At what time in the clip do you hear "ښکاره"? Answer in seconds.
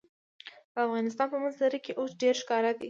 2.41-2.71